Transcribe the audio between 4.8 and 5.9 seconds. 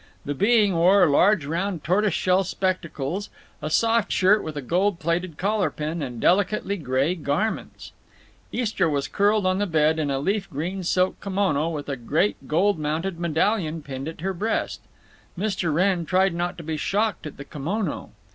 plated collar